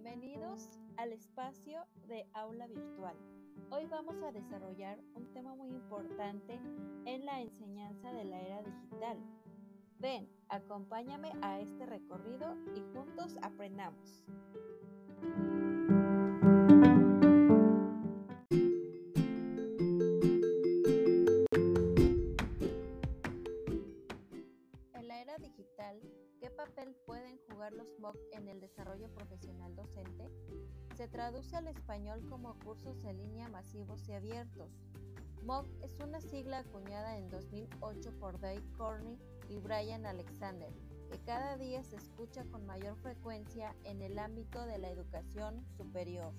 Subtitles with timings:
[0.00, 3.16] Bienvenidos al espacio de aula virtual.
[3.70, 6.60] Hoy vamos a desarrollar un tema muy importante
[7.04, 9.18] en la enseñanza de la era digital.
[9.98, 14.24] Ven, acompáñame a este recorrido y juntos aprendamos.
[24.94, 26.00] En la era digital,
[26.38, 27.27] ¿qué papel puede
[27.70, 30.24] los MOOC en el desarrollo profesional docente?
[30.96, 34.70] Se traduce al español como cursos en línea masivos y abiertos.
[35.44, 39.18] MOOC es una sigla acuñada en 2008 por Dave Corney
[39.48, 40.72] y Brian Alexander,
[41.10, 46.32] que cada día se escucha con mayor frecuencia en el ámbito de la educación superior.